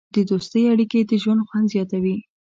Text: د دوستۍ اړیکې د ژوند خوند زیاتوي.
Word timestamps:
د 0.15 0.17
دوستۍ 0.29 0.63
اړیکې 0.73 0.99
د 1.03 1.11
ژوند 1.23 1.41
خوند 1.47 1.65
زیاتوي. 1.73 2.17